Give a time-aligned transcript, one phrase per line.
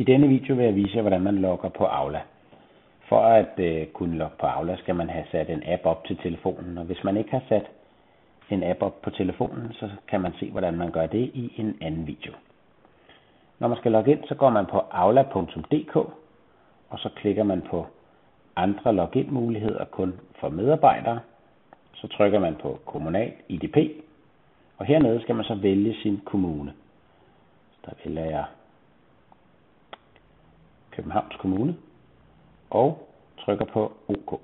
[0.00, 2.20] I denne video vil jeg vise jer, hvordan man logger på Aula.
[3.08, 6.16] For at øh, kunne logge på Aula, skal man have sat en app op til
[6.16, 7.66] telefonen, og hvis man ikke har sat
[8.50, 11.76] en app op på telefonen, så kan man se, hvordan man gør det i en
[11.80, 12.32] anden video.
[13.58, 15.96] Når man skal logge ind, så går man på aula.dk,
[16.88, 17.86] og så klikker man på
[18.56, 21.20] andre login-muligheder kun for medarbejdere.
[21.94, 23.76] Så trykker man på kommunal IDP,
[24.78, 26.72] og hernede skal man så vælge sin kommune.
[27.86, 28.44] Der vælger jeg
[31.00, 31.76] Københavns Kommune
[32.70, 34.40] og trykker på OK.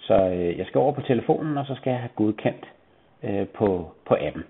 [0.00, 2.66] Så øh, jeg skal over på telefonen, og så skal jeg have godkendt
[3.22, 4.44] øh, på, på appen.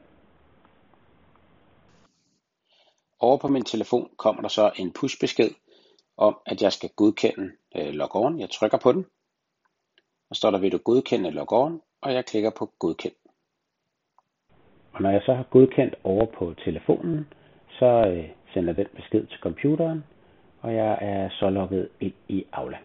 [3.20, 5.50] Over på min telefon kommer der så en push-besked
[6.16, 8.40] om, at jeg skal godkende øh, logon.
[8.40, 9.06] Jeg trykker på den,
[10.30, 13.14] og står der, vil du godkende logon, og jeg klikker på godkend.
[14.92, 17.26] Og når jeg så har godkendt over på telefonen,
[17.78, 18.28] så øh,
[18.58, 20.04] sender den besked til computeren,
[20.60, 22.76] og jeg er så logget ind i Aula.